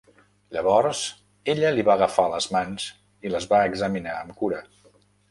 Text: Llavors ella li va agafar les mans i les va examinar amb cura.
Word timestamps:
Llavors 0.55 1.01
ella 1.53 1.73
li 1.75 1.83
va 1.89 1.91
agafar 1.99 2.25
les 2.31 2.47
mans 2.55 2.85
i 3.29 3.33
les 3.33 3.45
va 3.51 3.59
examinar 3.73 4.15
amb 4.23 4.33
cura. 4.41 4.63